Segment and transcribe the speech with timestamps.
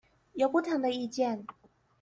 [0.33, 1.45] 有不同的意見